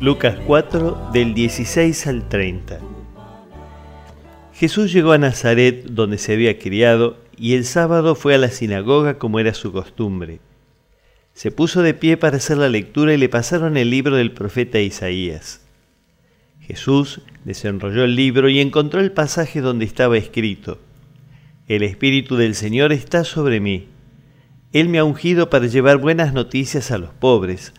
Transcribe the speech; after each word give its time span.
Lucas 0.00 0.38
4 0.46 1.10
del 1.12 1.34
16 1.34 2.06
al 2.06 2.26
30. 2.26 2.80
Jesús 4.54 4.94
llegó 4.94 5.12
a 5.12 5.18
Nazaret 5.18 5.84
donde 5.90 6.16
se 6.16 6.32
había 6.32 6.58
criado 6.58 7.18
y 7.36 7.52
el 7.52 7.66
sábado 7.66 8.14
fue 8.14 8.34
a 8.34 8.38
la 8.38 8.48
sinagoga 8.48 9.18
como 9.18 9.40
era 9.40 9.52
su 9.52 9.72
costumbre. 9.72 10.40
Se 11.34 11.50
puso 11.50 11.82
de 11.82 11.92
pie 11.92 12.16
para 12.16 12.38
hacer 12.38 12.56
la 12.56 12.70
lectura 12.70 13.12
y 13.12 13.18
le 13.18 13.28
pasaron 13.28 13.76
el 13.76 13.90
libro 13.90 14.16
del 14.16 14.32
profeta 14.32 14.80
Isaías. 14.80 15.66
Jesús 16.62 17.20
desenrolló 17.44 18.04
el 18.04 18.16
libro 18.16 18.48
y 18.48 18.60
encontró 18.60 19.00
el 19.00 19.12
pasaje 19.12 19.60
donde 19.60 19.84
estaba 19.84 20.16
escrito, 20.16 20.78
El 21.68 21.82
Espíritu 21.82 22.36
del 22.36 22.54
Señor 22.54 22.94
está 22.94 23.22
sobre 23.22 23.60
mí. 23.60 23.88
Él 24.72 24.88
me 24.88 24.98
ha 24.98 25.04
ungido 25.04 25.50
para 25.50 25.66
llevar 25.66 25.98
buenas 25.98 26.32
noticias 26.32 26.90
a 26.90 26.96
los 26.96 27.10
pobres, 27.10 27.74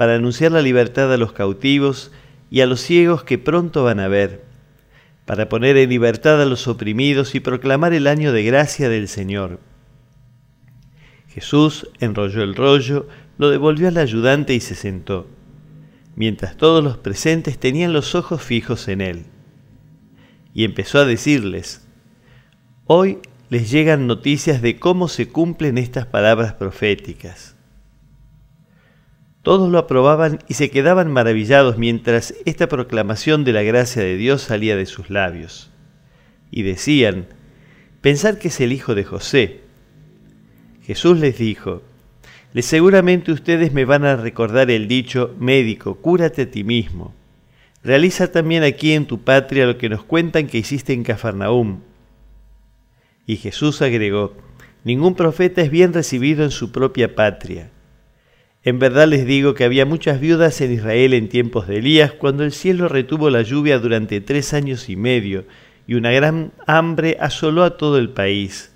para 0.00 0.14
anunciar 0.14 0.50
la 0.50 0.62
libertad 0.62 1.12
a 1.12 1.18
los 1.18 1.34
cautivos 1.34 2.10
y 2.50 2.62
a 2.62 2.66
los 2.66 2.80
ciegos 2.80 3.22
que 3.22 3.36
pronto 3.36 3.84
van 3.84 4.00
a 4.00 4.08
ver, 4.08 4.46
para 5.26 5.50
poner 5.50 5.76
en 5.76 5.90
libertad 5.90 6.40
a 6.40 6.46
los 6.46 6.68
oprimidos 6.68 7.34
y 7.34 7.40
proclamar 7.40 7.92
el 7.92 8.06
año 8.06 8.32
de 8.32 8.42
gracia 8.42 8.88
del 8.88 9.08
Señor. 9.08 9.60
Jesús 11.28 11.86
enrolló 12.00 12.42
el 12.42 12.54
rollo, 12.54 13.08
lo 13.36 13.50
devolvió 13.50 13.88
al 13.88 13.98
ayudante 13.98 14.54
y 14.54 14.60
se 14.60 14.74
sentó, 14.74 15.26
mientras 16.16 16.56
todos 16.56 16.82
los 16.82 16.96
presentes 16.96 17.58
tenían 17.58 17.92
los 17.92 18.14
ojos 18.14 18.40
fijos 18.40 18.88
en 18.88 19.02
él. 19.02 19.24
Y 20.54 20.64
empezó 20.64 21.00
a 21.00 21.04
decirles, 21.04 21.86
Hoy 22.86 23.18
les 23.50 23.70
llegan 23.70 24.06
noticias 24.06 24.62
de 24.62 24.78
cómo 24.78 25.08
se 25.08 25.28
cumplen 25.28 25.76
estas 25.76 26.06
palabras 26.06 26.54
proféticas. 26.54 27.54
Todos 29.42 29.70
lo 29.70 29.78
aprobaban 29.78 30.38
y 30.48 30.54
se 30.54 30.70
quedaban 30.70 31.10
maravillados 31.10 31.78
mientras 31.78 32.34
esta 32.44 32.68
proclamación 32.68 33.42
de 33.44 33.54
la 33.54 33.62
gracia 33.62 34.02
de 34.02 34.16
Dios 34.16 34.42
salía 34.42 34.76
de 34.76 34.84
sus 34.84 35.08
labios. 35.08 35.70
Y 36.50 36.62
decían, 36.62 37.26
pensar 38.02 38.38
que 38.38 38.48
es 38.48 38.60
el 38.60 38.72
hijo 38.72 38.94
de 38.94 39.04
José. 39.04 39.60
Jesús 40.82 41.18
les 41.20 41.38
dijo, 41.38 41.82
seguramente 42.58 43.32
ustedes 43.32 43.72
me 43.72 43.86
van 43.86 44.04
a 44.04 44.16
recordar 44.16 44.70
el 44.70 44.88
dicho, 44.88 45.34
médico, 45.38 45.96
cúrate 45.96 46.42
a 46.42 46.50
ti 46.50 46.62
mismo. 46.62 47.14
Realiza 47.82 48.30
también 48.30 48.62
aquí 48.62 48.92
en 48.92 49.06
tu 49.06 49.22
patria 49.22 49.64
lo 49.64 49.78
que 49.78 49.88
nos 49.88 50.04
cuentan 50.04 50.48
que 50.48 50.58
hiciste 50.58 50.92
en 50.92 51.02
Cafarnaúm. 51.02 51.80
Y 53.26 53.36
Jesús 53.36 53.80
agregó, 53.80 54.34
ningún 54.84 55.14
profeta 55.14 55.62
es 55.62 55.70
bien 55.70 55.94
recibido 55.94 56.44
en 56.44 56.50
su 56.50 56.72
propia 56.72 57.14
patria. 57.14 57.70
En 58.62 58.78
verdad 58.78 59.08
les 59.08 59.24
digo 59.24 59.54
que 59.54 59.64
había 59.64 59.86
muchas 59.86 60.20
viudas 60.20 60.60
en 60.60 60.72
Israel 60.72 61.14
en 61.14 61.28
tiempos 61.28 61.66
de 61.66 61.78
Elías, 61.78 62.12
cuando 62.12 62.44
el 62.44 62.52
cielo 62.52 62.88
retuvo 62.88 63.30
la 63.30 63.40
lluvia 63.40 63.78
durante 63.78 64.20
tres 64.20 64.52
años 64.52 64.90
y 64.90 64.96
medio, 64.96 65.46
y 65.86 65.94
una 65.94 66.10
gran 66.10 66.52
hambre 66.66 67.16
asoló 67.20 67.64
a 67.64 67.78
todo 67.78 67.96
el 67.96 68.10
país. 68.10 68.72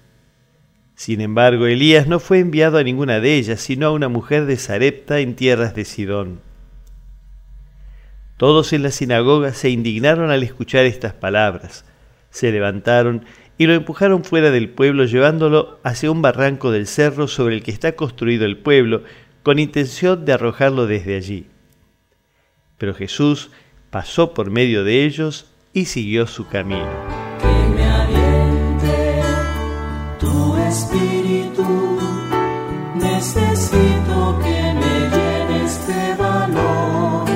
Sin 0.94 1.20
embargo, 1.20 1.66
Elías 1.66 2.06
no 2.06 2.18
fue 2.18 2.38
enviado 2.38 2.78
a 2.78 2.82
ninguna 2.82 3.20
de 3.20 3.34
ellas, 3.34 3.60
sino 3.60 3.86
a 3.86 3.90
una 3.90 4.08
mujer 4.08 4.46
de 4.46 4.56
Sarepta 4.56 5.20
en 5.20 5.34
tierras 5.34 5.74
de 5.74 5.84
Sidón. 5.84 6.40
Todos 8.38 8.72
en 8.72 8.82
la 8.82 8.90
sinagoga 8.90 9.52
se 9.52 9.70
indignaron 9.70 10.30
al 10.30 10.42
escuchar 10.42 10.86
estas 10.86 11.12
palabras. 11.12 11.84
Se 12.30 12.50
levantaron 12.50 13.24
y 13.58 13.66
lo 13.66 13.74
empujaron 13.74 14.24
fuera 14.24 14.50
del 14.50 14.70
pueblo, 14.70 15.04
llevándolo 15.04 15.78
hacia 15.84 16.10
un 16.10 16.22
barranco 16.22 16.72
del 16.72 16.86
cerro 16.86 17.28
sobre 17.28 17.56
el 17.56 17.62
que 17.62 17.70
está 17.70 17.92
construido 17.92 18.44
el 18.46 18.56
pueblo, 18.56 19.04
con 19.44 19.58
intención 19.58 20.24
de 20.24 20.32
arrojarlo 20.32 20.86
desde 20.86 21.16
allí. 21.16 21.46
Pero 22.78 22.94
Jesús 22.94 23.50
pasó 23.90 24.34
por 24.34 24.50
medio 24.50 24.82
de 24.84 25.04
ellos 25.04 25.46
y 25.74 25.84
siguió 25.84 26.26
su 26.26 26.48
camino. 26.48 26.88
Que 27.38 27.68
me 27.76 27.84
aliente 27.84 29.22
tu 30.18 30.56
espíritu, 30.56 31.98
necesito 32.96 34.40
que 34.42 34.74
me 34.80 35.10
llene 35.12 35.64
este 35.64 36.14
valor. 36.16 37.28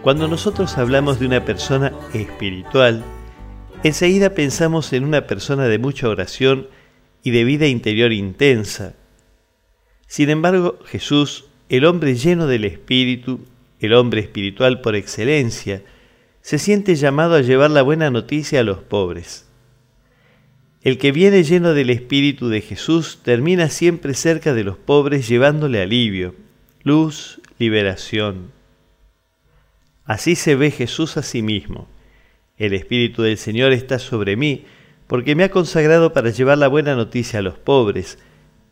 Cuando 0.00 0.28
nosotros 0.28 0.78
hablamos 0.78 1.18
de 1.18 1.26
una 1.26 1.44
persona 1.44 1.92
espiritual, 2.12 3.02
enseguida 3.82 4.30
pensamos 4.30 4.92
en 4.92 5.04
una 5.04 5.26
persona 5.26 5.64
de 5.64 5.78
mucha 5.78 6.08
oración 6.08 6.68
y 7.24 7.32
de 7.32 7.42
vida 7.42 7.66
interior 7.66 8.12
intensa, 8.12 8.94
sin 10.14 10.30
embargo, 10.30 10.78
Jesús, 10.86 11.46
el 11.68 11.84
hombre 11.84 12.14
lleno 12.14 12.46
del 12.46 12.64
Espíritu, 12.64 13.40
el 13.80 13.94
hombre 13.94 14.20
espiritual 14.20 14.80
por 14.80 14.94
excelencia, 14.94 15.82
se 16.40 16.60
siente 16.60 16.94
llamado 16.94 17.34
a 17.34 17.40
llevar 17.40 17.72
la 17.72 17.82
buena 17.82 18.12
noticia 18.12 18.60
a 18.60 18.62
los 18.62 18.78
pobres. 18.78 19.48
El 20.82 20.98
que 20.98 21.10
viene 21.10 21.42
lleno 21.42 21.74
del 21.74 21.90
Espíritu 21.90 22.48
de 22.48 22.60
Jesús 22.60 23.22
termina 23.24 23.68
siempre 23.70 24.14
cerca 24.14 24.54
de 24.54 24.62
los 24.62 24.78
pobres 24.78 25.26
llevándole 25.26 25.82
alivio, 25.82 26.36
luz, 26.84 27.40
liberación. 27.58 28.52
Así 30.04 30.36
se 30.36 30.54
ve 30.54 30.70
Jesús 30.70 31.16
a 31.16 31.24
sí 31.24 31.42
mismo. 31.42 31.88
El 32.56 32.74
Espíritu 32.74 33.22
del 33.22 33.36
Señor 33.36 33.72
está 33.72 33.98
sobre 33.98 34.36
mí, 34.36 34.64
porque 35.08 35.34
me 35.34 35.42
ha 35.42 35.50
consagrado 35.50 36.12
para 36.12 36.30
llevar 36.30 36.58
la 36.58 36.68
buena 36.68 36.94
noticia 36.94 37.40
a 37.40 37.42
los 37.42 37.58
pobres, 37.58 38.16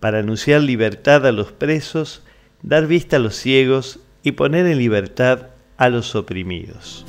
para 0.02 0.18
anunciar 0.18 0.60
libertad 0.62 1.24
a 1.28 1.30
los 1.30 1.52
presos, 1.52 2.22
dar 2.60 2.88
vista 2.88 3.18
a 3.18 3.18
los 3.20 3.36
ciegos 3.36 4.00
y 4.24 4.32
poner 4.32 4.66
en 4.66 4.76
libertad 4.76 5.50
a 5.76 5.88
los 5.90 6.16
oprimidos. 6.16 7.06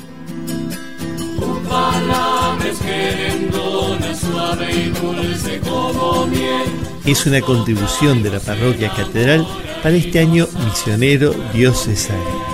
Es 7.03 7.25
una 7.25 7.41
contribución 7.41 8.21
de 8.21 8.29
la 8.29 8.39
parroquia 8.39 8.89
catedral 8.89 9.43
para 9.81 9.95
este 9.95 10.19
año 10.19 10.47
misionero 10.63 11.33
diocesano. 11.51 12.52